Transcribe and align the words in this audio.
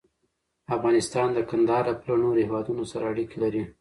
افغانستان 0.75 1.27
د 1.33 1.39
کندهار 1.49 1.83
له 1.89 1.93
پلوه 2.01 2.17
له 2.19 2.23
نورو 2.25 2.41
هېوادونو 2.45 2.83
سره 2.91 3.03
اړیکې 3.11 3.37
لري. 3.43 3.61